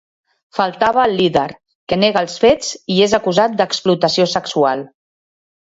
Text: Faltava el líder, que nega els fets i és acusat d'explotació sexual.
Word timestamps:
Faltava 0.59 1.03
el 1.09 1.13
líder, 1.19 1.43
que 1.93 1.99
nega 2.05 2.25
els 2.27 2.39
fets 2.45 2.73
i 2.95 2.99
és 3.11 3.15
acusat 3.21 3.61
d'explotació 3.63 4.29
sexual. 4.35 4.85